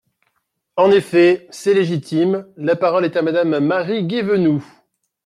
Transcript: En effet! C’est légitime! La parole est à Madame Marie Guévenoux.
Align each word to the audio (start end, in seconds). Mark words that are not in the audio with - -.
En 0.77 0.89
effet! 0.89 1.45
C’est 1.51 1.75
légitime! 1.75 2.47
La 2.57 2.75
parole 2.75 3.05
est 3.05 3.15
à 3.17 3.21
Madame 3.21 3.59
Marie 3.59 4.03
Guévenoux. 4.07 4.65